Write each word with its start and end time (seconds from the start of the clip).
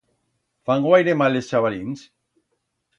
Fan 0.69 0.87
guaire 0.87 1.15
mal 1.21 1.39
es 1.43 1.53
chabalins? 1.55 2.05